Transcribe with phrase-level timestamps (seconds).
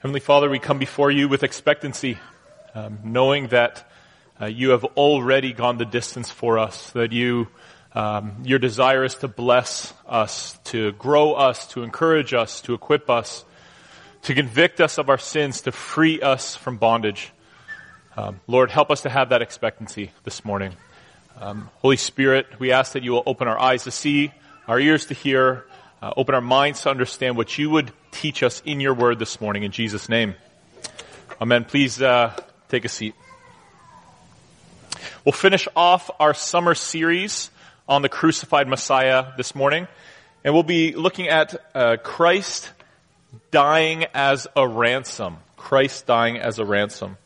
[0.00, 2.18] Heavenly Father, we come before you with expectancy,
[2.72, 3.90] um, knowing that
[4.40, 7.48] uh, you have already gone the distance for us, that you,
[7.96, 13.10] um, your desire is to bless us, to grow us, to encourage us, to equip
[13.10, 13.44] us,
[14.22, 17.32] to convict us of our sins, to free us from bondage.
[18.16, 20.76] Um, Lord, help us to have that expectancy this morning.
[21.40, 24.30] Um, Holy Spirit, we ask that you will open our eyes to see,
[24.68, 25.64] our ears to hear,
[26.00, 29.40] uh, open our minds to understand what you would teach us in your word this
[29.40, 30.34] morning in Jesus' name.
[31.40, 31.64] Amen.
[31.64, 32.36] Please uh,
[32.68, 33.14] take a seat.
[35.24, 37.50] We'll finish off our summer series
[37.88, 39.88] on the crucified Messiah this morning,
[40.44, 42.70] and we'll be looking at uh, Christ
[43.50, 45.38] dying as a ransom.
[45.56, 47.16] Christ dying as a ransom.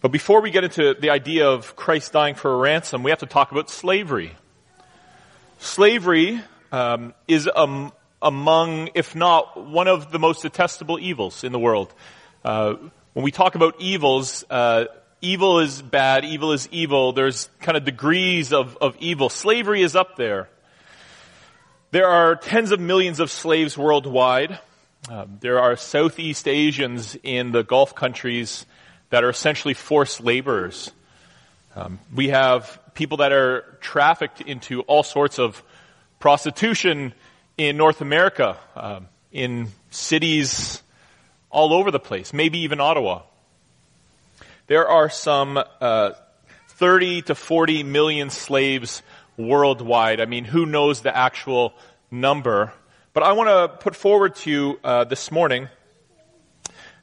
[0.00, 3.20] But before we get into the idea of Christ dying for a ransom, we have
[3.20, 4.34] to talk about slavery.
[5.60, 6.40] Slavery
[6.72, 11.92] um, is um, among, if not one of the most detestable evils in the world.
[12.44, 12.74] Uh,
[13.12, 14.86] when we talk about evils, uh,
[15.20, 17.12] evil is bad, evil is evil.
[17.12, 19.28] There's kind of degrees of, of evil.
[19.28, 20.48] Slavery is up there.
[21.90, 24.58] There are tens of millions of slaves worldwide.
[25.10, 28.64] Um, there are Southeast Asians in the Gulf countries
[29.10, 30.90] that are essentially forced laborers.
[31.76, 35.62] Um, we have people that are trafficked into all sorts of
[36.22, 37.12] prostitution
[37.58, 40.80] in North America, um, in cities
[41.50, 43.22] all over the place, maybe even Ottawa.
[44.68, 46.12] There are some uh,
[46.68, 49.02] 30 to 40 million slaves
[49.36, 50.20] worldwide.
[50.20, 51.74] I mean, who knows the actual
[52.08, 52.72] number?
[53.14, 55.68] But I want to put forward to you uh, this morning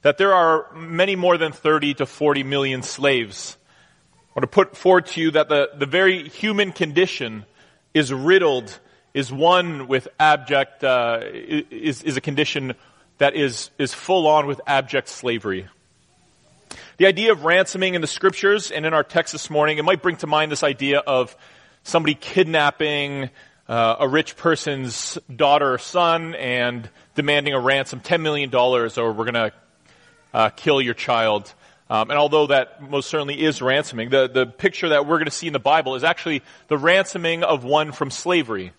[0.02, 3.58] that there are many more than 30 to 40 million slaves.
[4.14, 7.44] I want to put forward to you that the, the very human condition
[7.94, 8.80] is riddled
[9.20, 12.74] is one with abject, uh, is, is a condition
[13.18, 15.68] that is, is full on with abject slavery.
[16.96, 20.02] The idea of ransoming in the scriptures and in our text this morning, it might
[20.02, 21.36] bring to mind this idea of
[21.84, 23.30] somebody kidnapping
[23.68, 29.14] uh, a rich person's daughter or son and demanding a ransom, $10 million, or we're
[29.14, 29.54] going to
[30.34, 31.54] uh, kill your child.
[31.90, 35.32] Um, and although that most certainly is ransoming, the, the picture that we're going to
[35.32, 38.72] see in the Bible is actually the ransoming of one from slavery.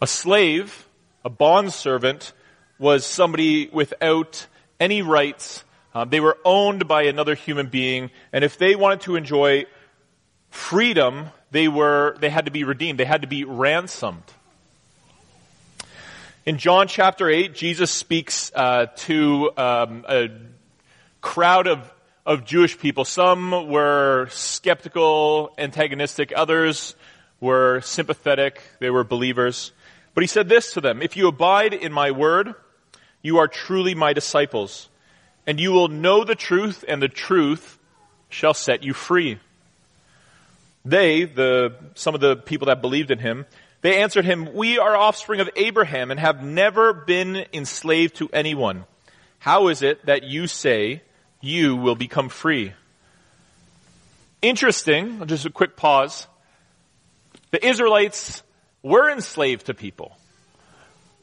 [0.00, 0.86] A slave,
[1.24, 2.32] a bondservant,
[2.78, 4.46] was somebody without
[4.80, 5.64] any rights.
[5.94, 9.64] Uh, they were owned by another human being, and if they wanted to enjoy
[10.50, 12.98] freedom, they were they had to be redeemed.
[12.98, 14.24] They had to be ransomed.
[16.44, 20.28] In John chapter eight, Jesus speaks uh, to um, a
[21.20, 21.90] crowd of
[22.26, 23.04] of Jewish people.
[23.04, 26.32] Some were skeptical, antagonistic.
[26.34, 26.96] Others
[27.40, 28.60] were sympathetic.
[28.80, 29.72] They were believers.
[30.14, 32.54] But he said this to them, if you abide in my word,
[33.20, 34.88] you are truly my disciples,
[35.46, 37.78] and you will know the truth, and the truth
[38.28, 39.38] shall set you free.
[40.84, 43.46] They, the, some of the people that believed in him,
[43.80, 48.84] they answered him, we are offspring of Abraham and have never been enslaved to anyone.
[49.38, 51.02] How is it that you say
[51.40, 52.72] you will become free?
[54.40, 56.26] Interesting, just a quick pause.
[57.50, 58.42] The Israelites
[58.84, 60.16] were enslaved to people.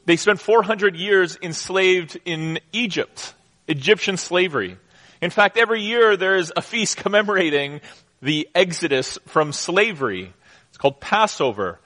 [0.04, 3.32] They spent 400 years enslaved in Egypt,
[3.68, 4.76] Egyptian slavery.
[5.22, 7.80] In fact, every year there's a feast commemorating
[8.20, 10.34] the exodus from slavery.
[10.68, 11.78] It's called Passover.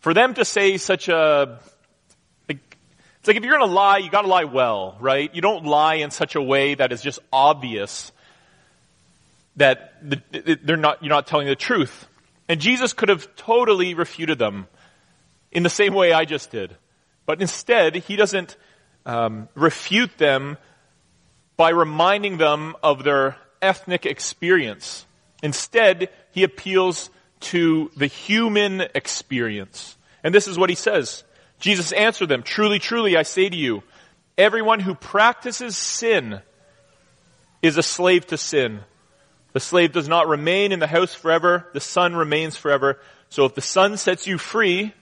[0.00, 1.60] For them to say such a,
[2.48, 5.32] it's like if you're gonna lie, you gotta lie well, right?
[5.34, 8.10] You don't lie in such a way that is just obvious
[9.56, 9.94] that
[10.30, 12.06] they're not, you're not telling the truth.
[12.48, 14.66] And Jesus could have totally refuted them
[15.52, 16.76] in the same way I just did.
[17.24, 18.56] But instead, he doesn't
[19.04, 20.58] um, refute them
[21.56, 25.06] by reminding them of their ethnic experience.
[25.42, 29.96] Instead, he appeals to the human experience.
[30.22, 31.24] And this is what he says.
[31.58, 33.82] Jesus answered them, Truly, truly, I say to you,
[34.36, 36.40] everyone who practices sin
[37.62, 38.80] is a slave to sin.
[39.52, 41.66] The slave does not remain in the house forever.
[41.72, 43.00] The son remains forever.
[43.30, 44.92] So if the son sets you free,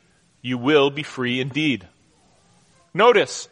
[0.45, 1.89] you will be free indeed.
[2.93, 3.49] Notice,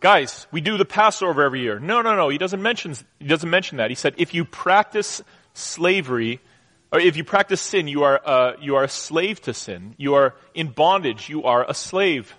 [0.00, 1.78] guys, we do the Passover every year.
[1.78, 2.28] No, no, no.
[2.28, 3.88] He doesn't mention, he doesn't mention that.
[3.88, 5.22] He said, if you practice
[5.54, 6.40] slavery,
[6.90, 9.94] or if you practice sin, you are, uh, you are a slave to sin.
[9.96, 11.28] You are in bondage.
[11.28, 12.34] You are a slave.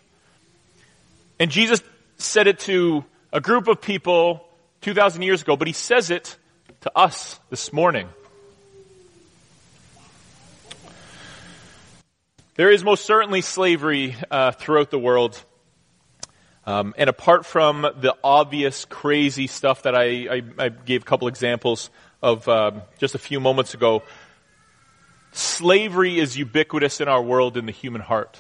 [1.40, 1.82] And Jesus
[2.18, 4.46] said it to a group of people
[4.82, 6.36] 2,000 years ago, but he says it
[6.82, 8.10] to us this morning.
[12.56, 15.44] There is most certainly slavery uh, throughout the world.
[16.68, 21.28] Um, and apart from the obvious crazy stuff that I, I, I gave a couple
[21.28, 21.90] examples
[22.22, 24.04] of um, just a few moments ago,
[25.32, 28.38] slavery is ubiquitous in our world in the human heart.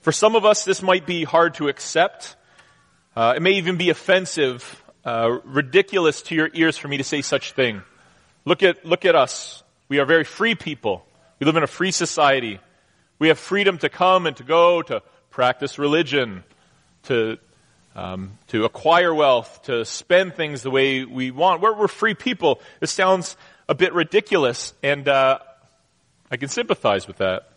[0.00, 2.34] For some of us, this might be hard to accept.
[3.14, 7.20] Uh, it may even be offensive, uh, ridiculous to your ears for me to say
[7.20, 7.82] such thing.
[8.46, 9.62] Look at look at us.
[9.90, 11.04] We are very free people.
[11.38, 12.60] We live in a free society.
[13.18, 16.44] We have freedom to come and to go, to practice religion,
[17.04, 17.38] to,
[17.94, 21.60] um, to acquire wealth, to spend things the way we want.
[21.60, 22.60] We're, we're free people.
[22.80, 23.36] This sounds
[23.68, 25.38] a bit ridiculous, and uh,
[26.30, 27.50] I can sympathize with that.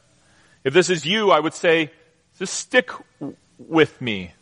[0.66, 1.92] If this is you, I would say,
[2.38, 2.92] just stick
[3.58, 4.34] with me.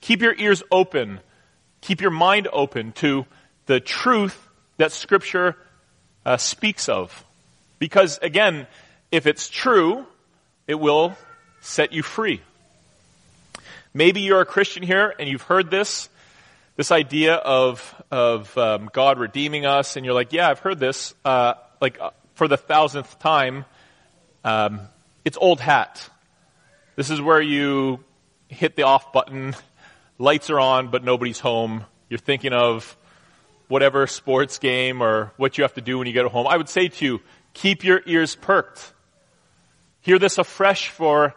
[0.00, 1.18] Keep your ears open.
[1.80, 3.26] Keep your mind open to
[3.66, 5.56] the truth that Scripture
[6.24, 7.24] uh, speaks of.
[7.78, 8.66] Because again,
[9.14, 10.04] if it's true,
[10.66, 11.16] it will
[11.60, 12.42] set you free.
[13.94, 16.08] Maybe you're a Christian here and you've heard this,
[16.74, 21.14] this idea of, of um, God redeeming us, and you're like, yeah, I've heard this,
[21.24, 23.64] uh, like uh, for the thousandth time.
[24.42, 24.80] Um,
[25.24, 26.10] it's old hat.
[26.96, 28.02] This is where you
[28.48, 29.54] hit the off button,
[30.18, 31.84] lights are on, but nobody's home.
[32.08, 32.96] You're thinking of
[33.68, 36.48] whatever sports game or what you have to do when you get home.
[36.48, 37.20] I would say to you,
[37.52, 38.90] keep your ears perked.
[40.04, 41.34] Hear this afresh for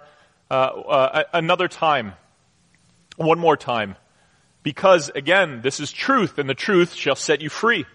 [0.52, 2.12] uh, uh, another time,
[3.16, 3.96] one more time.
[4.62, 7.86] Because again, this is truth, and the truth shall set you free.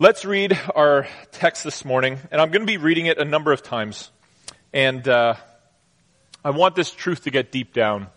[0.00, 3.52] Let's read our text this morning, and I'm going to be reading it a number
[3.52, 4.10] of times.
[4.72, 5.34] And uh,
[6.44, 8.08] I want this truth to get deep down.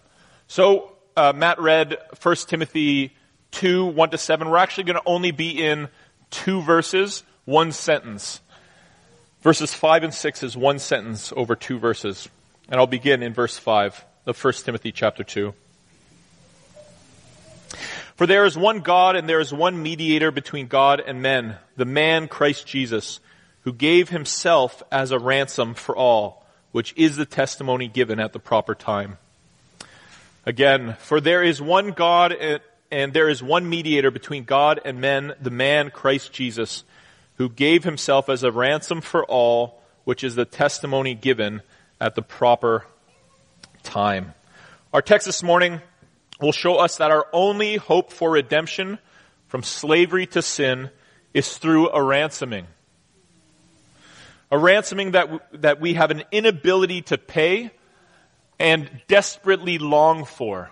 [0.48, 3.16] So, uh, Matt read 1 Timothy
[3.52, 4.50] 2, 1 to 7.
[4.50, 5.88] We're actually going to only be in
[6.32, 8.42] two verses, one sentence.
[9.46, 12.28] Verses 5 and 6 is one sentence over two verses.
[12.68, 15.54] And I'll begin in verse 5 of 1 Timothy chapter 2.
[18.16, 21.86] For there is one God and there is one mediator between God and men, the
[21.86, 23.20] man Christ Jesus,
[23.62, 28.40] who gave himself as a ransom for all, which is the testimony given at the
[28.40, 29.20] proper time.
[30.48, 32.36] Again, for there is one God
[32.90, 36.84] and, there is one mediator between God and men, the man Christ Jesus,
[37.36, 41.62] who gave himself as a ransom for all, which is the testimony given
[42.00, 42.86] at the proper
[43.84, 44.34] time.
[44.94, 45.82] Our text this morning
[46.40, 49.00] will show us that our only hope for redemption
[49.48, 50.90] from slavery to sin
[51.34, 52.68] is through a ransoming.
[54.52, 57.72] A ransoming that, w- that we have an inability to pay
[58.60, 60.72] and desperately long for.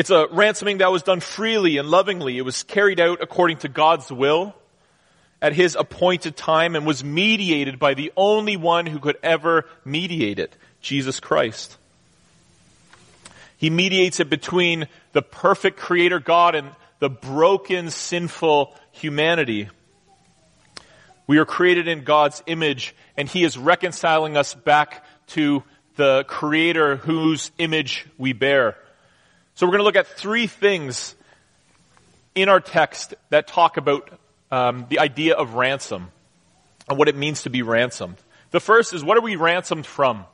[0.00, 2.38] It's a ransoming that was done freely and lovingly.
[2.38, 4.54] It was carried out according to God's will
[5.42, 10.38] at His appointed time and was mediated by the only one who could ever mediate
[10.38, 11.76] it, Jesus Christ.
[13.58, 19.68] He mediates it between the perfect creator God and the broken, sinful humanity.
[21.26, 25.62] We are created in God's image and He is reconciling us back to
[25.96, 28.78] the creator whose image we bear.
[29.60, 31.14] So we're going to look at three things
[32.34, 34.08] in our text that talk about
[34.50, 36.08] um, the idea of ransom
[36.88, 38.16] and what it means to be ransomed.
[38.52, 40.24] The first is what are we ransomed from?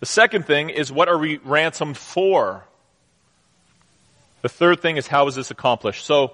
[0.00, 2.64] The second thing is what are we ransomed for?
[4.40, 6.06] The third thing is how is this accomplished?
[6.06, 6.32] So,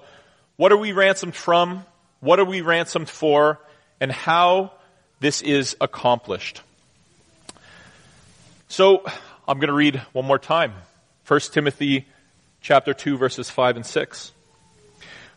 [0.55, 1.85] what are we ransomed from?
[2.21, 3.59] What are we ransomed for?
[3.99, 4.71] And how
[5.19, 6.61] this is accomplished.
[8.69, 9.03] So,
[9.45, 10.71] I'm going to read one more time.
[11.27, 12.05] 1 Timothy
[12.61, 14.31] chapter 2 verses 5 and 6.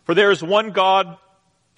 [0.04, 1.16] For there is one God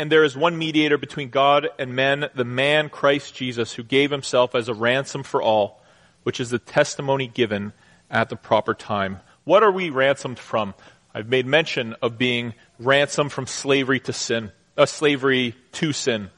[0.00, 4.10] and there is one mediator between God and men, the man Christ Jesus, who gave
[4.10, 5.80] himself as a ransom for all,
[6.24, 7.72] which is the testimony given
[8.10, 9.20] at the proper time.
[9.44, 10.74] What are we ransomed from?
[11.14, 16.30] I've made mention of being ransomed from slavery to sin, uh, slavery to sin.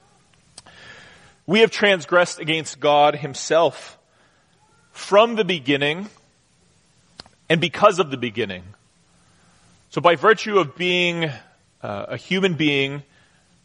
[1.47, 3.97] We have transgressed against God himself
[4.91, 6.11] from the beginning
[7.53, 8.65] and because of the beginning.
[9.91, 11.31] So by virtue of being uh,
[11.83, 13.03] a human being,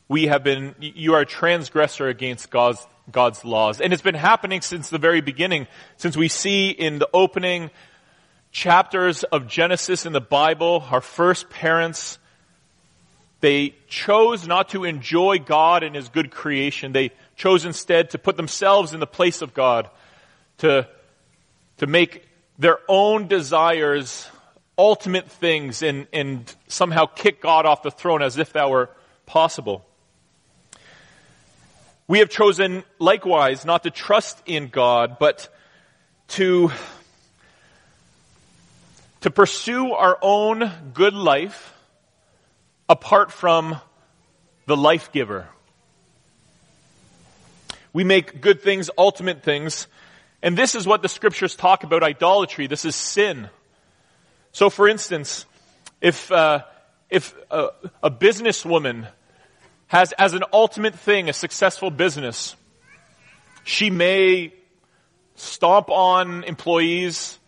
[0.09, 3.79] we have been, you are a transgressor against God's, God's laws.
[3.79, 7.69] And it's been happening since the very beginning, since we see in the opening
[8.51, 12.19] chapters of Genesis in the Bible, our first parents,
[13.39, 16.91] they chose not to enjoy God and His good creation.
[16.91, 19.89] They chose instead to put themselves in the place of God,
[20.57, 20.89] to,
[21.77, 22.26] to make
[22.57, 24.27] their own desires
[24.77, 28.89] ultimate things and, and somehow kick God off the throne as if that were
[29.25, 29.85] possible.
[32.07, 35.49] We have chosen likewise not to trust in God, but
[36.29, 36.71] to,
[39.21, 41.73] to pursue our own good life
[42.87, 43.77] apart from
[44.67, 45.47] the life giver.
[47.93, 49.87] We make good things ultimate things.
[50.41, 52.67] And this is what the scriptures talk about idolatry.
[52.67, 53.49] This is sin.
[54.51, 55.45] So for instance,
[56.01, 56.63] if, uh,
[57.09, 57.69] if a,
[58.03, 59.07] a businesswoman
[59.87, 62.55] has as an ultimate thing a successful business,
[63.63, 64.53] she may
[65.35, 67.39] stomp on employees,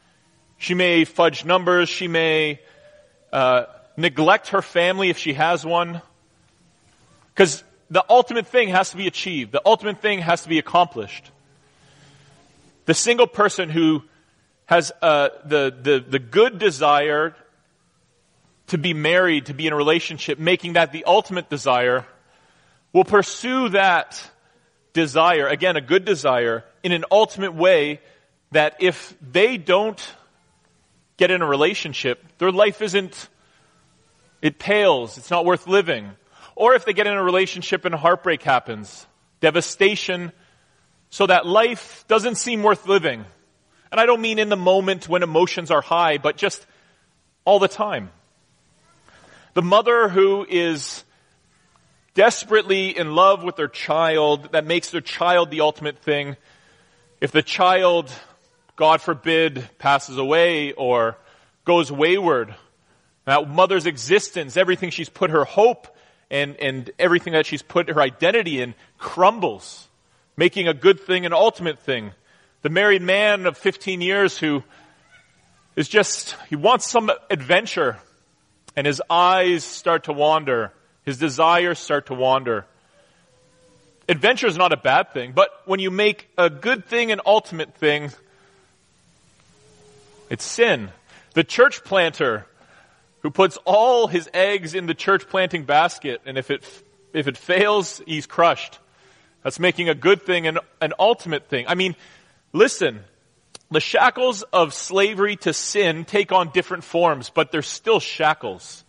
[0.57, 2.59] she may fudge numbers, she may
[3.31, 3.65] uh,
[3.97, 6.01] neglect her family if she has one.
[7.33, 9.51] Because the ultimate thing has to be achieved.
[9.51, 11.31] The ultimate thing has to be accomplished.
[12.89, 14.01] The single person who
[14.65, 17.35] has uh, the, the, the good desire
[18.65, 22.07] to be married, to be in a relationship, making that the ultimate desire,
[22.91, 24.27] will pursue that
[24.91, 28.01] desire, again, a good desire, in an ultimate way
[28.53, 30.15] that if they don't
[31.17, 33.29] get in a relationship, their life isn't,
[34.41, 36.09] it pales, it's not worth living.
[36.55, 39.05] Or if they get in a relationship and heartbreak happens,
[39.41, 40.31] devastation,
[41.09, 43.25] so that life doesn't seem worth living.
[43.91, 46.65] And I don't mean in the moment when emotions are high, but just
[47.45, 48.11] all the time.
[49.55, 51.03] The mother who is
[52.13, 56.35] desperately in love with their child, that makes their child the ultimate thing.
[57.19, 58.11] If the child,
[58.75, 61.17] God forbid, passes away or
[61.65, 62.53] goes wayward,
[63.25, 65.87] that mother's existence, everything she's put her hope
[66.31, 69.88] and, and everything that she's put her identity in crumbles,
[70.39, 72.11] making a good thing an ultimate thing.
[72.61, 74.63] The married man of 15 years who
[75.75, 77.97] is just, he wants some adventure
[78.73, 80.71] and his eyes start to wander.
[81.03, 82.65] His desires start to wander.
[84.07, 87.75] Adventure is not a bad thing, but when you make a good thing an ultimate
[87.75, 88.09] thing,
[90.29, 90.89] it's sin.
[91.33, 92.45] The church planter
[93.23, 96.63] who puts all his eggs in the church planting basket, and if it,
[97.11, 98.79] if it fails, he's crushed.
[99.43, 101.65] That's making a good thing an, an ultimate thing.
[101.67, 101.95] I mean,
[102.53, 103.01] listen,
[103.71, 108.83] the shackles of slavery to sin take on different forms, but they're still shackles.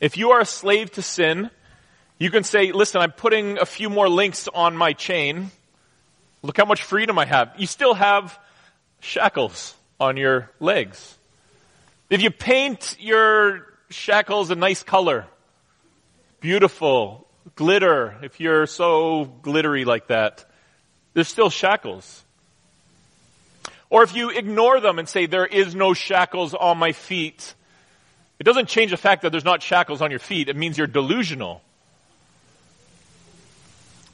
[0.00, 1.50] If you are a slave to sin,
[2.18, 5.50] you can say, listen, I'm putting a few more links on my chain.
[6.42, 7.52] Look how much freedom I have.
[7.58, 8.38] You still have
[9.00, 11.16] shackles on your legs.
[12.08, 15.26] If you paint your shackles a nice color,
[16.40, 20.44] beautiful, glitter, if you're so glittery like that,
[21.14, 22.24] there's still shackles.
[23.88, 27.54] Or if you ignore them and say, there is no shackles on my feet,
[28.38, 30.48] it doesn't change the fact that there's not shackles on your feet.
[30.48, 31.62] It means you're delusional.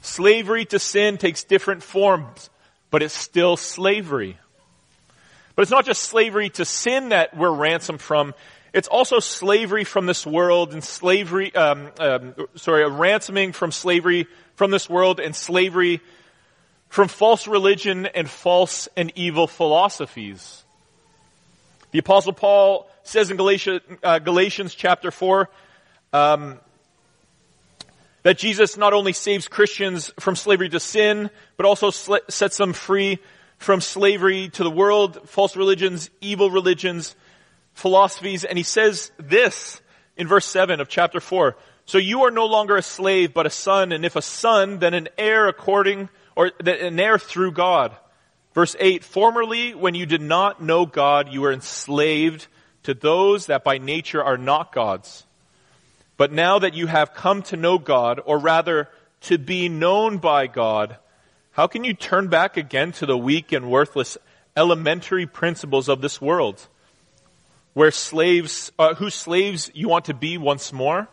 [0.01, 2.49] Slavery to sin takes different forms,
[2.91, 4.37] but it's still slavery.
[5.55, 8.33] But it's not just slavery to sin that we're ransomed from.
[8.73, 14.27] It's also slavery from this world and slavery, um, um, sorry, a ransoming from slavery
[14.55, 16.01] from this world and slavery
[16.89, 20.63] from false religion and false and evil philosophies.
[21.91, 25.49] The apostle Paul says in Galatia, uh, Galatians chapter 4,
[26.11, 26.59] um,
[28.23, 32.73] that Jesus not only saves Christians from slavery to sin, but also sl- sets them
[32.73, 33.19] free
[33.59, 37.15] from slavery to the world, false religions, evil religions,
[37.73, 38.43] philosophies.
[38.43, 39.81] And he says this
[40.15, 41.55] in verse 7 of chapter 4.
[41.85, 44.93] So you are no longer a slave, but a son, and if a son, then
[44.93, 47.95] an heir according, or an heir through God.
[48.53, 52.47] Verse 8, formerly when you did not know God, you were enslaved
[52.83, 55.25] to those that by nature are not God's.
[56.15, 58.89] But now that you have come to know God, or rather
[59.21, 60.97] to be known by God,
[61.51, 64.17] how can you turn back again to the weak and worthless
[64.55, 66.67] elementary principles of this world?
[67.73, 71.07] Where slaves, uh, whose slaves you want to be once more?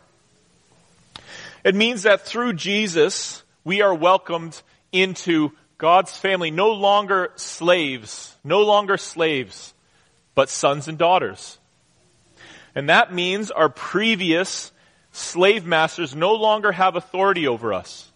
[1.63, 8.61] It means that through Jesus, we are welcomed into God's family, no longer slaves, no
[8.61, 9.73] longer slaves,
[10.35, 11.57] but sons and daughters.
[12.75, 14.71] And that means our previous
[15.11, 18.11] slave masters no longer have authority over us.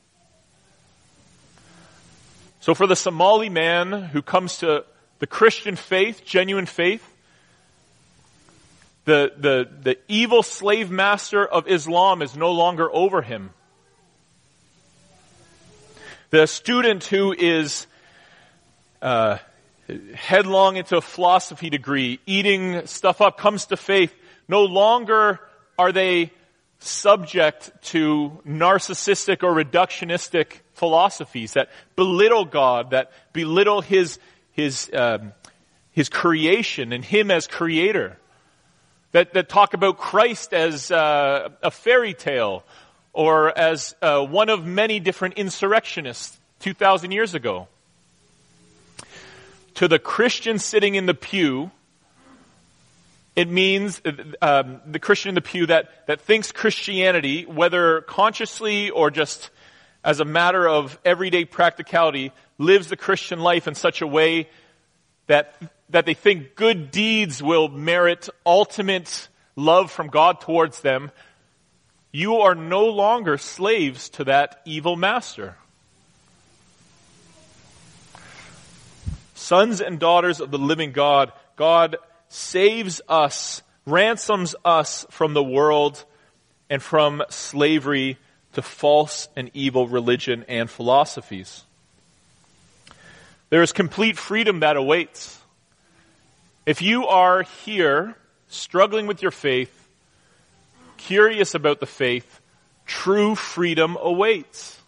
[2.60, 4.86] So for the Somali man who comes to
[5.20, 7.04] the Christian faith, genuine faith,
[9.05, 13.51] the, the, the evil slave master of Islam is no longer over him.
[16.31, 17.85] The student who is
[19.01, 19.38] uh,
[20.15, 24.13] headlong into a philosophy degree, eating stuff up, comes to faith,
[24.47, 25.39] no longer
[25.77, 26.31] are they
[26.79, 34.19] subject to narcissistic or reductionistic philosophies that belittle God, that belittle His,
[34.51, 35.33] His, um,
[35.91, 38.17] His creation and Him as creator,
[39.15, 42.65] that, that talk about Christ as uh, a fairy tale
[43.13, 47.69] or as uh, one of many different insurrectionists 2,000 years ago.
[49.75, 51.72] To the Christian sitting in the pew,
[53.38, 54.01] it means
[54.41, 59.50] um, the Christian in the pew that, that thinks Christianity, whether consciously or just
[60.03, 64.50] as a matter of everyday practicality, lives the Christian life in such a way
[65.27, 65.55] that,
[65.89, 71.12] that they think good deeds will merit ultimate love from God towards them.
[72.12, 75.56] You are no longer slaves to that evil master.
[79.34, 81.98] Sons and daughters of the living God, God
[82.30, 86.04] saves us, ransoms us from the world
[86.70, 88.18] and from slavery
[88.54, 91.63] to false and evil religion and philosophies.
[93.50, 95.39] There is complete freedom that awaits.
[96.65, 98.15] If you are here
[98.48, 99.88] struggling with your faith,
[100.98, 102.41] curious about the faith,
[102.88, 104.81] true freedom awaits.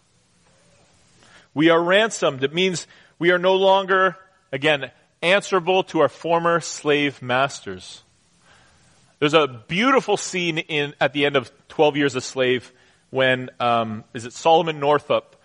[1.53, 2.43] We are ransomed.
[2.43, 2.88] It means
[3.19, 4.17] we are no longer,
[4.51, 4.89] again,
[5.22, 8.01] answerable to our former slave masters.
[9.19, 12.72] There's a beautiful scene in at the end of 12 Years a Slave
[13.12, 15.36] when um, is it Solomon Northup,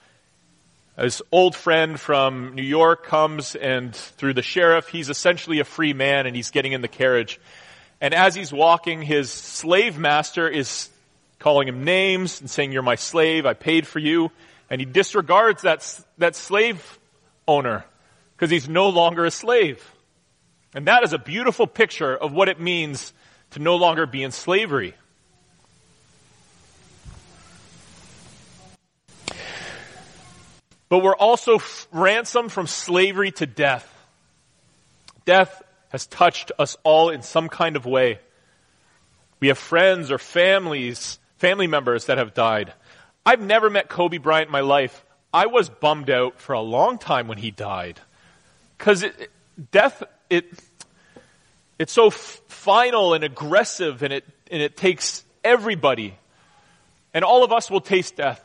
[0.98, 5.92] his old friend from New York, comes and through the sheriff, he's essentially a free
[5.92, 7.40] man and he's getting in the carriage.
[8.00, 10.90] And as he's walking, his slave master is
[11.38, 13.46] calling him names and saying, "You're my slave.
[13.46, 14.30] I paid for you."
[14.68, 16.98] And he disregards that that slave
[17.46, 17.84] owner
[18.36, 19.82] because he's no longer a slave.
[20.74, 23.12] And that is a beautiful picture of what it means
[23.50, 24.94] to no longer be in slavery.
[30.92, 33.90] But we're also f- ransomed from slavery to death.
[35.24, 38.18] Death has touched us all in some kind of way.
[39.40, 42.74] We have friends or families, family members that have died.
[43.24, 45.02] I've never met Kobe Bryant in my life.
[45.32, 47.98] I was bummed out for a long time when he died.
[48.76, 49.02] Because
[49.70, 50.44] death, it,
[51.78, 56.18] it's so f- final and aggressive and it, and it takes everybody.
[57.14, 58.44] And all of us will taste death.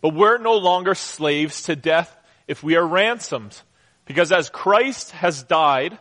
[0.00, 2.14] But we're no longer slaves to death
[2.46, 3.60] if we are ransomed.
[4.04, 5.98] Because as Christ has died,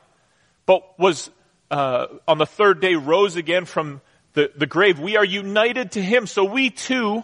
[0.66, 1.30] but was
[1.70, 4.02] uh, on the third day rose again from
[4.34, 6.28] the, the grave, we are united to him.
[6.28, 7.24] So we too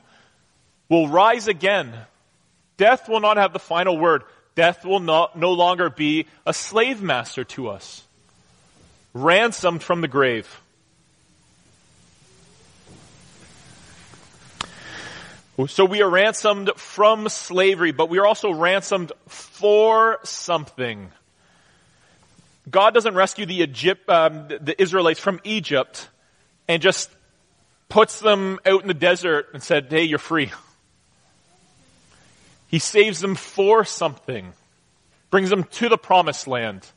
[0.90, 1.94] will rise again.
[2.78, 4.24] Death will not have the final word.
[4.56, 8.04] Death will not, no longer be a slave master to us.
[9.14, 10.62] Ransomed from the grave.
[15.68, 21.12] So we are ransomed from slavery, but we are also ransomed for something.
[22.70, 26.10] God doesn't rescue the, Egypt, um, the Israelites from Egypt
[26.68, 27.12] and just
[27.88, 30.52] puts them out in the desert and said, hey, you're free.
[32.68, 34.54] He saves them for something,
[35.30, 36.88] brings them to the promised land,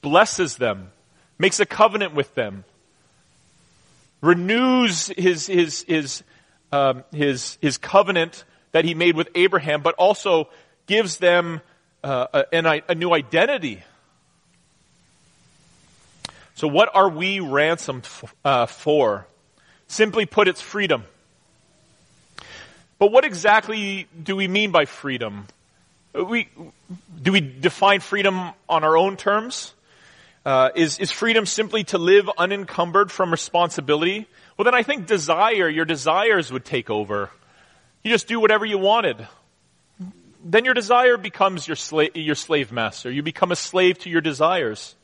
[0.00, 0.90] blesses them,
[1.38, 2.64] makes a covenant with them,
[4.20, 6.22] renews his, his, his,
[6.72, 10.48] um, his, his covenant that he made with Abraham, but also
[10.86, 11.60] gives them
[12.04, 13.82] uh, a, a new identity.
[16.54, 19.26] So, what are we ransomed f- uh, for?
[19.88, 21.04] Simply put, it's freedom.
[22.98, 25.46] But what exactly do we mean by freedom?
[26.12, 26.48] We,
[27.22, 29.72] do we define freedom on our own terms?
[30.44, 34.26] Uh, is, is freedom simply to live unencumbered from responsibility?
[34.56, 37.30] Well, then I think desire, your desires would take over.
[38.02, 39.26] You just do whatever you wanted.
[40.42, 43.10] Then your desire becomes your, sla- your slave master.
[43.10, 44.94] You become a slave to your desires.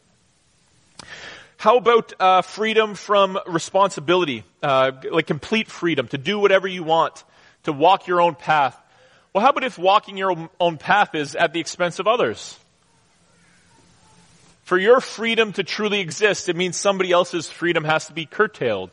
[1.58, 4.44] How about uh, freedom from responsibility?
[4.62, 7.24] Uh, like complete freedom to do whatever you want
[7.64, 8.78] to walk your own path.
[9.34, 12.58] Well, how about if walking your own path is at the expense of others?
[14.66, 18.90] For your freedom to truly exist, it means somebody else's freedom has to be curtailed.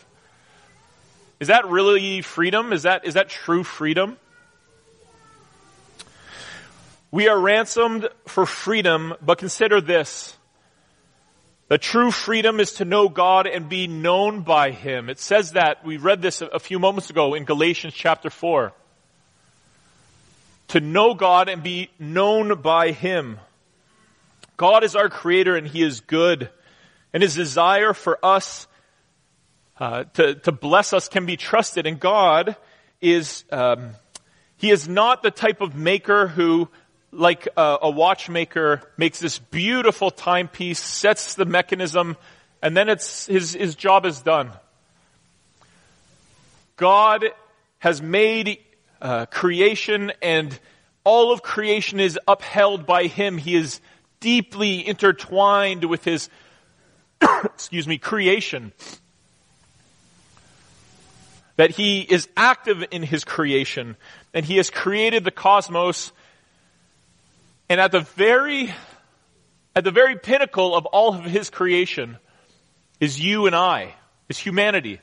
[1.40, 2.72] Is that really freedom?
[2.72, 4.18] Is that, is that true freedom?
[7.10, 10.38] We are ransomed for freedom, but consider this.
[11.70, 15.10] The true freedom is to know God and be known by Him.
[15.10, 18.74] It says that, we read this a few moments ago in Galatians chapter 4.
[20.68, 23.40] To know God and be known by Him.
[24.58, 26.50] God is our Creator and He is good.
[27.14, 28.68] And His desire for us
[29.80, 31.86] uh, to, to bless us can be trusted.
[31.86, 32.56] And God
[33.02, 33.92] is, um,
[34.58, 36.70] He is not the type of maker who,
[37.12, 42.18] like a, a watchmaker, makes this beautiful timepiece, sets the mechanism,
[42.62, 44.52] and then it's, his, his job is done.
[46.78, 47.26] God
[47.80, 48.60] has made
[49.02, 50.58] uh, creation and
[51.04, 53.38] all of creation is upheld by Him.
[53.38, 53.82] He is
[54.24, 56.30] deeply intertwined with His,
[57.44, 58.72] excuse me, creation
[61.56, 63.96] that he is active in his creation
[64.34, 66.12] and he has created the cosmos
[67.70, 68.74] and at the very
[69.76, 72.18] at the very pinnacle of all of his creation
[73.00, 73.94] is you and I,
[74.30, 75.02] is humanity,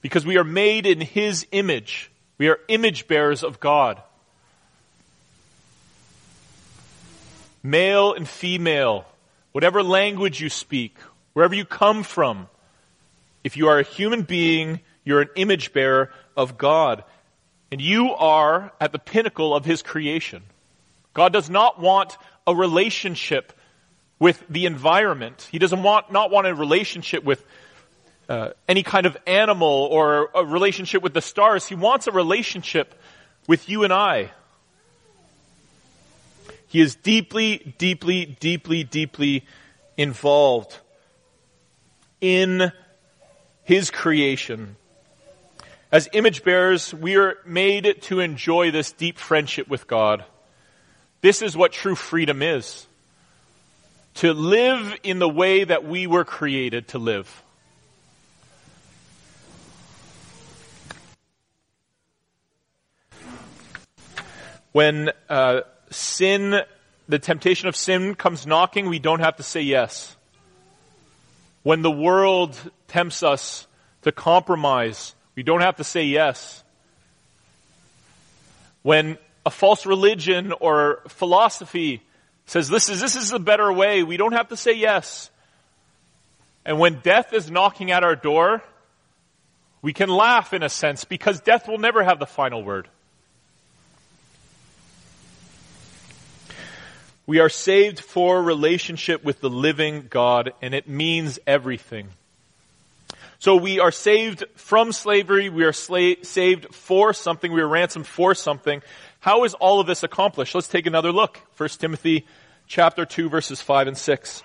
[0.00, 2.10] because we are made in his image.
[2.38, 4.00] We are image bearers of God.
[7.64, 9.06] Male and female,
[9.52, 10.98] whatever language you speak,
[11.32, 12.46] wherever you come from,
[13.42, 17.04] if you are a human being, you're an image bearer of God.
[17.72, 20.42] And you are at the pinnacle of His creation.
[21.14, 23.52] God does not want a relationship
[24.18, 25.48] with the environment.
[25.50, 27.44] He doesn't want, not want a relationship with
[28.28, 31.66] uh, any kind of animal or a relationship with the stars.
[31.66, 32.94] He wants a relationship
[33.46, 34.32] with you and I.
[36.74, 39.46] He is deeply, deeply, deeply, deeply
[39.96, 40.76] involved
[42.20, 42.72] in
[43.62, 44.74] His creation.
[45.92, 50.24] As image bearers, we are made to enjoy this deep friendship with God.
[51.20, 52.88] This is what true freedom is.
[54.14, 57.40] To live in the way that we were created to live.
[64.72, 65.60] When uh,
[65.94, 66.60] sin,
[67.08, 70.16] the temptation of sin comes knocking, we don't have to say yes.
[71.62, 73.66] When the world tempts us
[74.02, 76.62] to compromise, we don't have to say yes.
[78.82, 82.02] When a false religion or philosophy
[82.46, 85.30] says this is, this is a better way, we don't have to say yes.
[86.64, 88.62] And when death is knocking at our door,
[89.82, 92.88] we can laugh in a sense because death will never have the final word.
[97.26, 102.08] We are saved for relationship with the living God, and it means everything.
[103.38, 105.48] So we are saved from slavery.
[105.48, 107.52] We are sla- saved for something.
[107.52, 108.82] We are ransomed for something.
[109.20, 110.54] How is all of this accomplished?
[110.54, 111.40] Let's take another look.
[111.56, 112.26] 1 Timothy
[112.66, 114.42] chapter 2 verses 5 and 6.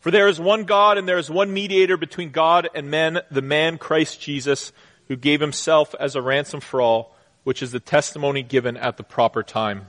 [0.00, 3.42] For there is one God and there is one mediator between God and men, the
[3.42, 4.72] man Christ Jesus,
[5.08, 9.02] who gave himself as a ransom for all, which is the testimony given at the
[9.02, 9.86] proper time.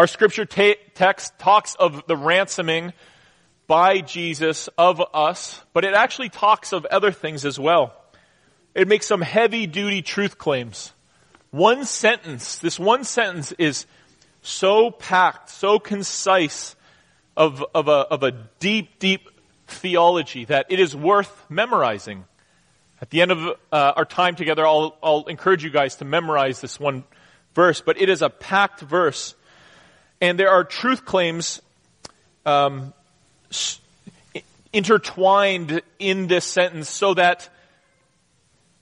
[0.00, 2.94] Our scripture ta- text talks of the ransoming
[3.66, 7.92] by Jesus of us, but it actually talks of other things as well.
[8.74, 10.94] It makes some heavy duty truth claims.
[11.50, 13.84] One sentence, this one sentence is
[14.40, 16.76] so packed, so concise
[17.36, 19.28] of, of, a, of a deep, deep
[19.66, 22.24] theology that it is worth memorizing.
[23.02, 26.62] At the end of uh, our time together, I'll, I'll encourage you guys to memorize
[26.62, 27.04] this one
[27.54, 29.34] verse, but it is a packed verse.
[30.20, 31.62] And there are truth claims
[32.44, 32.92] um,
[34.72, 37.48] intertwined in this sentence so that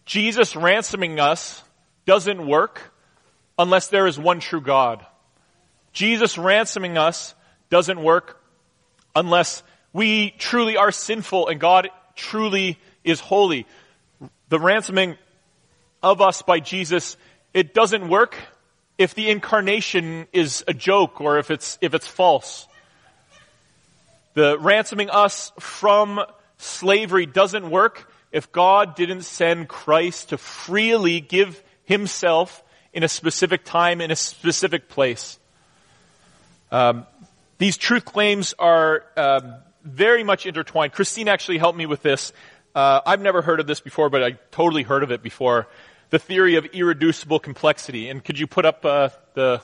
[0.05, 1.63] Jesus ransoming us
[2.07, 2.93] doesn't work
[3.59, 5.05] unless there is one true God.
[5.93, 7.35] Jesus ransoming us
[7.71, 8.41] doesn't work
[9.15, 13.67] unless we truly are sinful and God truly is holy.
[14.49, 15.17] The ransoming
[16.03, 17.17] of us by Jesus,
[17.53, 18.37] it doesn't work
[18.99, 22.67] if the incarnation is a joke or if it's, if it's false.
[24.35, 26.21] The ransoming us from
[26.59, 33.65] slavery doesn't work if God didn't send Christ to freely give himself in a specific
[33.65, 35.39] time, in a specific place.
[36.71, 37.07] Um,
[37.59, 40.93] these truth claims are um, very much intertwined.
[40.93, 42.33] Christine actually helped me with this.
[42.75, 45.69] Uh, I've never heard of this before, but I totally heard of it before.
[46.11, 48.09] The theory of irreducible complexity.
[48.09, 49.61] And could you put up uh, the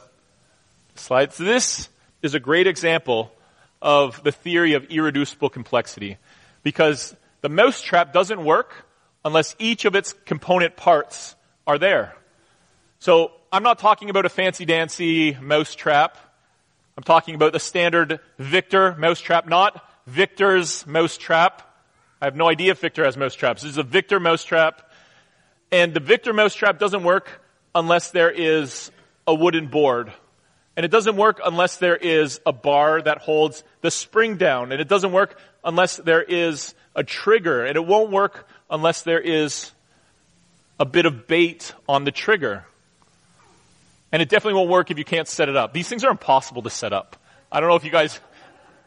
[0.95, 1.39] slides?
[1.39, 1.89] This
[2.21, 3.33] is a great example
[3.81, 6.19] of the theory of irreducible complexity.
[6.63, 8.87] Because the mousetrap doesn't work
[9.25, 11.35] unless each of its component parts
[11.67, 12.15] are there.
[12.99, 16.19] So I'm not talking about a fancy dancy mousetrap.
[16.97, 21.63] I'm talking about the standard Victor mousetrap, not Victor's mousetrap.
[22.21, 23.63] I have no idea if Victor has mousetraps.
[23.63, 24.84] This is a Victor mousetrap.
[25.75, 27.43] And the Victor mousetrap doesn't work
[27.75, 28.93] unless there is
[29.27, 30.13] a wooden board
[30.77, 34.73] and it doesn't work unless there is a bar that holds the spring down.
[34.73, 37.65] And it doesn't work unless there is a trigger.
[37.65, 39.71] And it won't work unless there is
[40.81, 42.65] a bit of bait on the trigger.
[44.11, 45.73] And it definitely won't work if you can't set it up.
[45.73, 47.17] These things are impossible to set up.
[47.53, 48.19] I don't know if you guys,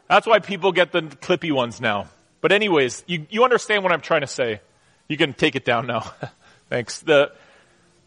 [0.10, 2.08] that's why people get the clippy ones now.
[2.42, 4.60] But anyways, you, you understand what I'm trying to say.
[5.08, 6.12] You can take it down now.
[6.70, 7.00] Thanks.
[7.00, 7.32] The,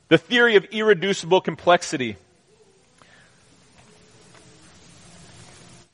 [0.08, 2.16] the theory of irreducible complexity.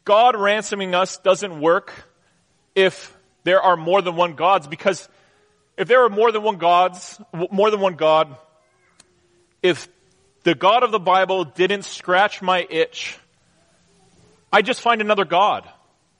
[0.04, 1.92] God ransoming us doesn't work
[2.74, 5.08] if there are more than one gods because
[5.76, 8.36] if there are more than one gods, more than one God,
[9.62, 9.88] if
[10.42, 13.18] the God of the Bible didn't scratch my itch,
[14.52, 15.68] I just find another God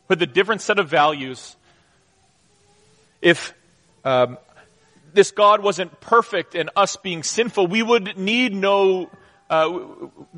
[0.09, 1.57] with a different set of values.
[3.23, 3.55] If
[4.05, 4.39] um,
[5.17, 9.11] this God wasn't perfect and us being sinful, we would need no,
[9.51, 9.79] uh,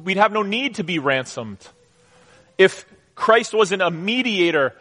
[0.03, 1.59] we'd have no need to be ransomed.
[2.57, 4.75] If Christ wasn't a mediator,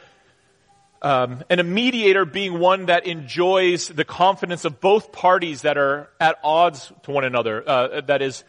[1.01, 6.09] um, and a mediator being one that enjoys the confidence of both parties that are
[6.19, 8.43] at odds to one another, uh, that is,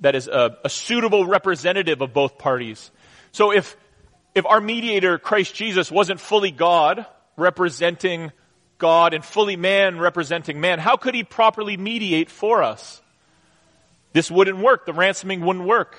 [0.00, 2.90] that is a, a suitable representative of both parties.
[3.32, 3.76] So if,
[4.34, 8.32] if our mediator, Christ Jesus, wasn't fully God, representing
[8.84, 13.00] God and fully man representing man, how could he properly mediate for us?
[14.12, 14.84] This wouldn't work.
[14.84, 15.96] The ransoming wouldn't work.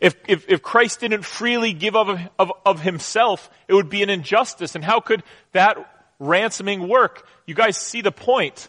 [0.00, 4.10] If, if, if Christ didn't freely give of, of, of himself, it would be an
[4.10, 4.74] injustice.
[4.74, 5.22] And how could
[5.52, 5.78] that
[6.18, 7.26] ransoming work?
[7.46, 8.68] You guys see the point.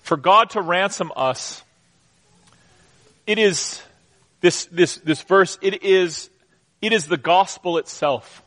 [0.00, 1.62] For God to ransom us,
[3.26, 3.82] it is
[4.40, 6.30] this, this, this verse, it is,
[6.80, 8.42] it is the gospel itself.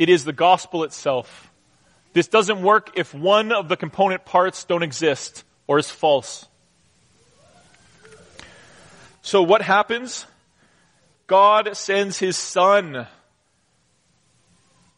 [0.00, 1.52] It is the gospel itself.
[2.14, 6.48] This doesn't work if one of the component parts don't exist or is false.
[9.20, 10.24] So what happens?
[11.26, 13.08] God sends his son,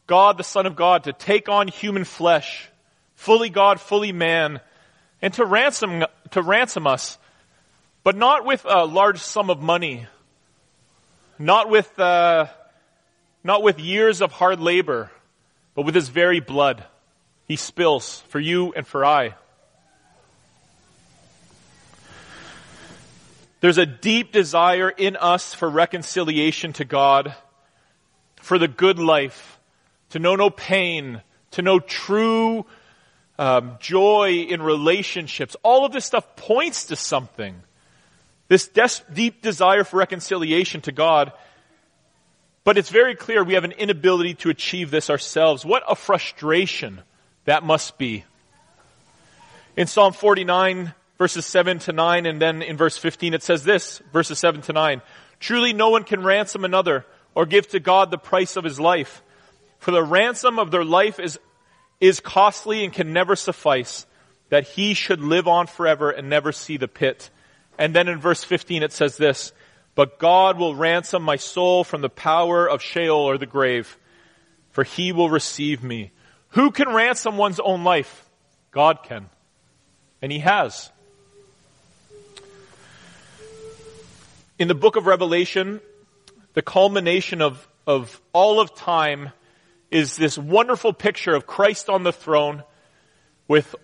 [0.06, 2.70] God, the son of God, to take on human flesh,
[3.16, 4.60] fully God, fully man,
[5.20, 7.18] and to ransom, to ransom us,
[8.04, 10.06] but not with a large sum of money,
[11.40, 12.46] not with, uh,
[13.44, 15.10] not with years of hard labor,
[15.74, 16.84] but with his very blood
[17.46, 19.34] he spills for you and for I.
[23.60, 27.34] There's a deep desire in us for reconciliation to God,
[28.36, 29.58] for the good life,
[30.10, 32.66] to know no pain, to know true
[33.38, 35.56] um, joy in relationships.
[35.62, 37.54] All of this stuff points to something.
[38.48, 41.32] This des- deep desire for reconciliation to God
[42.64, 45.64] but it's very clear we have an inability to achieve this ourselves.
[45.64, 47.02] What a frustration
[47.44, 48.24] that must be.
[49.76, 54.00] In Psalm 49, verses 7 to 9, and then in verse 15 it says this,
[54.12, 55.02] verses 7 to 9.
[55.40, 59.22] Truly no one can ransom another or give to God the price of his life.
[59.78, 61.40] For the ransom of their life is,
[62.00, 64.06] is costly and can never suffice,
[64.50, 67.30] that he should live on forever and never see the pit.
[67.78, 69.52] And then in verse 15 it says this,
[69.94, 73.98] but God will ransom my soul from the power of Sheol or the grave,
[74.70, 76.12] for he will receive me.
[76.50, 78.28] Who can ransom one's own life?
[78.70, 79.28] God can.
[80.20, 80.90] And he has.
[84.58, 85.80] In the book of Revelation,
[86.54, 89.30] the culmination of, of all of time
[89.90, 92.62] is this wonderful picture of Christ on the throne
[93.48, 93.74] with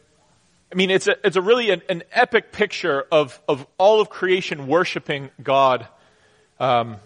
[0.70, 4.10] I mean, it's a, it's a really an, an, epic picture of, of all of
[4.10, 5.88] creation worshiping God.
[6.60, 6.96] Um,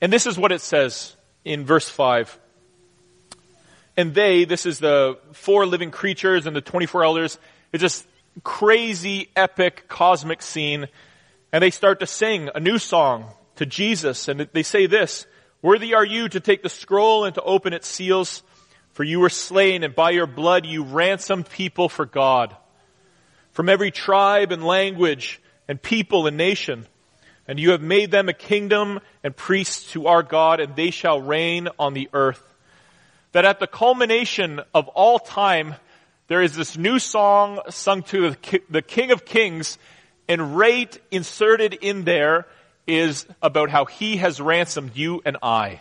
[0.00, 1.14] and this is what it says
[1.44, 2.38] in verse 5.
[3.96, 7.38] And they, this is the four living creatures and the 24 elders,
[7.72, 8.06] it's this
[8.42, 10.88] crazy, epic, cosmic scene.
[11.52, 14.28] And they start to sing a new song to Jesus.
[14.28, 15.26] And they say this,
[15.62, 18.42] Worthy are you to take the scroll and to open its seals,
[18.92, 22.54] for you were slain and by your blood you ransomed people for God.
[23.52, 26.86] From every tribe and language and people and nation
[27.46, 31.20] and you have made them a kingdom and priests to our God, and they shall
[31.20, 32.42] reign on the earth.
[33.32, 35.74] That at the culmination of all time,
[36.28, 38.36] there is this new song sung to
[38.70, 39.78] the King of Kings,
[40.28, 42.46] and right inserted in there
[42.86, 45.80] is about how he has ransomed you and I.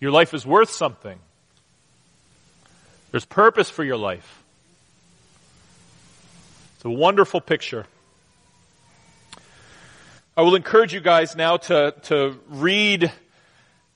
[0.00, 1.18] Your life is worth something.
[3.10, 4.42] There's purpose for your life
[6.86, 7.84] a wonderful picture.
[10.36, 13.12] I will encourage you guys now to, to read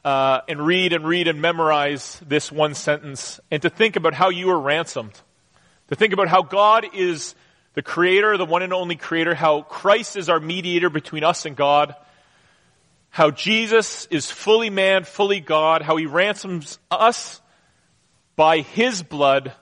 [0.05, 4.31] uh, and read and read and memorize this one sentence and to think about how
[4.31, 5.13] you were ransomed.
[5.89, 7.35] To think about how God is
[7.75, 11.55] the creator, the one and only creator, how Christ is our mediator between us and
[11.55, 11.95] God.
[13.11, 17.41] how Jesus is fully man, fully God, how he ransoms us
[18.37, 19.53] by his blood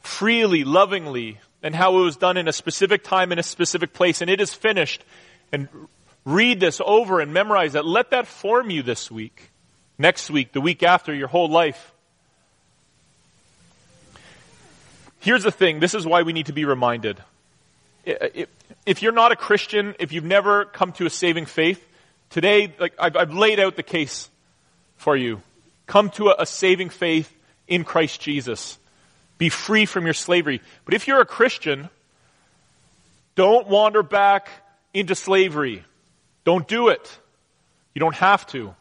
[0.00, 4.20] freely, lovingly, and how it was done in a specific time in a specific place,
[4.20, 5.02] and it is finished.
[5.50, 5.68] And
[6.24, 7.84] read this over and memorize that.
[7.84, 9.50] Let that form you this week,
[9.98, 11.92] next week, the week after, your whole life.
[15.18, 17.20] Here's the thing this is why we need to be reminded.
[18.04, 21.84] If you're not a Christian, if you've never come to a saving faith,
[22.30, 24.30] today, like I've, laid out the case
[24.98, 25.42] for you.
[25.86, 27.32] Come to a saving faith
[27.66, 28.78] in Christ Jesus.
[29.38, 30.62] Be free from your slavery.
[30.84, 31.90] But if you're a Christian,
[33.34, 34.48] don't wander back
[34.94, 35.84] into slavery.
[36.44, 37.18] Don't do it.
[37.94, 38.74] You don't have to.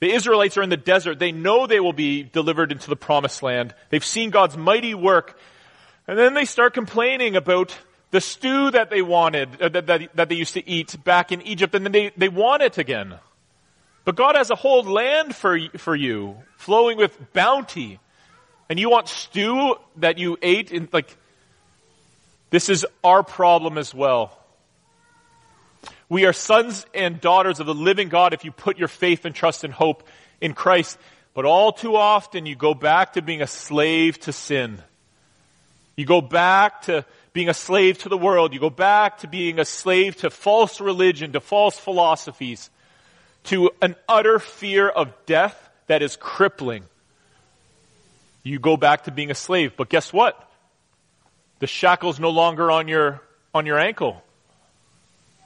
[0.00, 1.18] The Israelites are in the desert.
[1.18, 3.74] They know they will be delivered into the promised land.
[3.90, 5.38] They've seen God's mighty work.
[6.06, 7.76] And then they start complaining about
[8.10, 11.42] the stew that they wanted, uh, that, that, that, they used to eat back in
[11.42, 13.16] Egypt, and then they, they want it again.
[14.04, 18.00] But God has a whole land for, for you, flowing with bounty.
[18.68, 21.16] And you want stew that you ate in, like,
[22.50, 24.38] this is our problem as well.
[26.08, 29.34] We are sons and daughters of the living God if you put your faith and
[29.34, 30.02] trust and hope
[30.40, 30.98] in Christ.
[31.34, 34.82] But all too often you go back to being a slave to sin.
[35.96, 38.54] You go back to being a slave to the world.
[38.54, 42.70] You go back to being a slave to false religion, to false philosophies,
[43.44, 46.84] to an utter fear of death that is crippling.
[48.42, 49.72] You go back to being a slave.
[49.76, 50.48] But guess what?
[51.58, 53.20] The shackle's no longer on your,
[53.54, 54.22] on your ankle.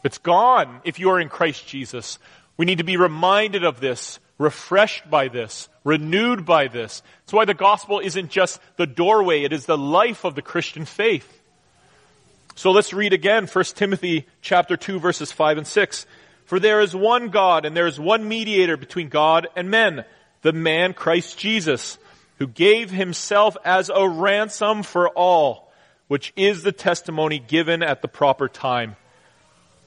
[0.04, 2.18] It's gone if you are in Christ Jesus.
[2.56, 7.02] We need to be reminded of this, refreshed by this, renewed by this.
[7.20, 10.84] That's why the gospel isn't just the doorway, it is the life of the Christian
[10.84, 11.40] faith.
[12.54, 16.06] So let's read again 1 Timothy chapter 2 verses 5 and 6.
[16.44, 20.04] For there is one God and there is one mediator between God and men,
[20.42, 21.96] the man Christ Jesus,
[22.38, 25.72] who gave himself as a ransom for all,
[26.08, 28.96] which is the testimony given at the proper time.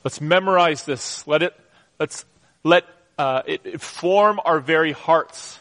[0.03, 1.27] Let's memorize this.
[1.27, 1.53] Let it,
[1.99, 2.25] let's
[2.63, 2.86] let
[3.17, 5.60] uh, it, it form our very hearts.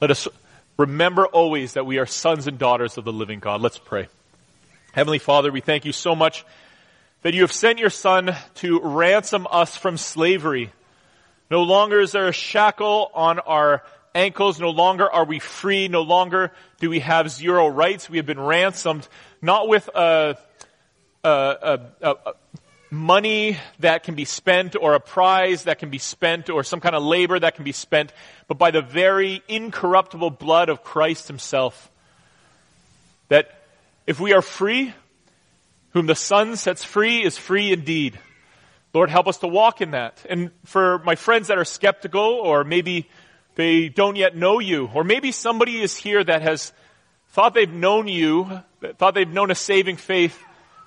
[0.00, 0.26] Let us
[0.76, 3.60] remember always that we are sons and daughters of the living God.
[3.60, 4.08] Let's pray.
[4.92, 6.44] Heavenly Father, we thank you so much
[7.22, 10.72] that you have sent your Son to ransom us from slavery.
[11.50, 13.82] No longer is there a shackle on our
[14.14, 14.60] ankles.
[14.60, 15.88] No longer are we free.
[15.88, 18.08] No longer do we have zero rights.
[18.08, 19.08] We have been ransomed,
[19.42, 20.38] not with a,
[21.24, 22.34] a, a, a,
[22.90, 26.94] money that can be spent or a prize that can be spent or some kind
[26.94, 28.12] of labor that can be spent,
[28.48, 31.90] but by the very incorruptible blood of Christ himself.
[33.28, 33.62] That
[34.06, 34.92] if we are free,
[35.92, 38.18] whom the Son sets free is free indeed.
[38.92, 40.24] Lord, help us to walk in that.
[40.28, 43.08] And for my friends that are skeptical or maybe
[43.54, 46.72] they don't yet know you, or maybe somebody is here that has
[47.30, 48.62] thought they've known you,
[48.96, 50.38] thought they've known a saving faith,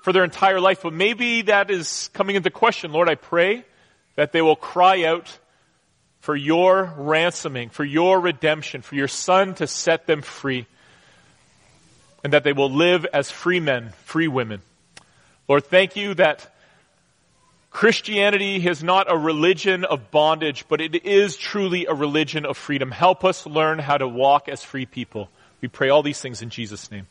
[0.04, 2.92] for their entire life, but maybe that is coming into question.
[2.92, 3.63] Lord, I pray
[4.16, 5.39] that they will cry out
[6.20, 10.68] for your ransoming, for your redemption, for your son to set them free,
[12.22, 14.62] and that they will live as free men, free women.
[15.48, 16.53] Lord, thank you that
[17.74, 22.92] Christianity is not a religion of bondage, but it is truly a religion of freedom.
[22.92, 25.28] Help us learn how to walk as free people.
[25.60, 27.08] We pray all these things in Jesus' name.